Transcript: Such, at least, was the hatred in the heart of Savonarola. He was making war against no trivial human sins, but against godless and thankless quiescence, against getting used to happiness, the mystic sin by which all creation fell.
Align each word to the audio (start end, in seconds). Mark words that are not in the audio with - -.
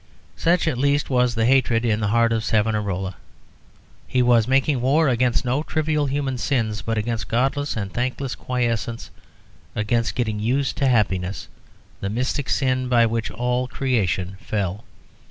Such, 0.35 0.67
at 0.67 0.79
least, 0.79 1.11
was 1.11 1.35
the 1.35 1.45
hatred 1.45 1.85
in 1.85 1.99
the 1.99 2.07
heart 2.07 2.33
of 2.33 2.43
Savonarola. 2.43 3.17
He 4.07 4.23
was 4.23 4.47
making 4.47 4.81
war 4.81 5.07
against 5.07 5.45
no 5.45 5.61
trivial 5.61 6.07
human 6.07 6.39
sins, 6.39 6.81
but 6.81 6.97
against 6.97 7.27
godless 7.27 7.77
and 7.77 7.93
thankless 7.93 8.33
quiescence, 8.33 9.11
against 9.75 10.15
getting 10.15 10.39
used 10.39 10.75
to 10.77 10.87
happiness, 10.87 11.47
the 11.99 12.09
mystic 12.09 12.49
sin 12.49 12.89
by 12.89 13.05
which 13.05 13.29
all 13.29 13.67
creation 13.67 14.37
fell. 14.41 14.85